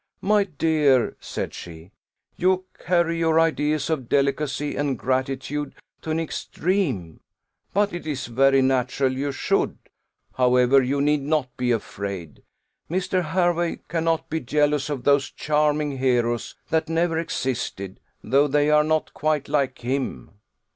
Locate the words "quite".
19.13-19.47